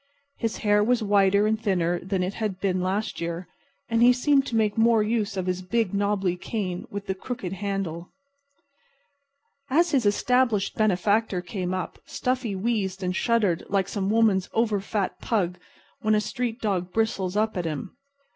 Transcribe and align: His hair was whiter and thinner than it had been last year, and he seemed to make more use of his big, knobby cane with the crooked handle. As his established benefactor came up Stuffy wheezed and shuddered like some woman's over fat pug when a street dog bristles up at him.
His 0.39 0.57
hair 0.65 0.83
was 0.83 1.03
whiter 1.03 1.45
and 1.45 1.61
thinner 1.61 1.99
than 1.99 2.23
it 2.23 2.33
had 2.33 2.59
been 2.59 2.81
last 2.81 3.21
year, 3.21 3.47
and 3.87 4.01
he 4.01 4.11
seemed 4.11 4.47
to 4.47 4.55
make 4.55 4.75
more 4.75 5.03
use 5.03 5.37
of 5.37 5.45
his 5.45 5.61
big, 5.61 5.93
knobby 5.93 6.37
cane 6.37 6.87
with 6.89 7.05
the 7.05 7.13
crooked 7.13 7.53
handle. 7.53 8.09
As 9.69 9.91
his 9.91 10.07
established 10.07 10.73
benefactor 10.75 11.41
came 11.41 11.71
up 11.71 11.99
Stuffy 12.07 12.55
wheezed 12.55 13.03
and 13.03 13.15
shuddered 13.15 13.63
like 13.69 13.87
some 13.87 14.09
woman's 14.09 14.49
over 14.53 14.79
fat 14.81 15.19
pug 15.21 15.59
when 16.01 16.15
a 16.15 16.19
street 16.19 16.59
dog 16.61 16.91
bristles 16.91 17.37
up 17.37 17.55
at 17.55 17.65
him. 17.65 17.95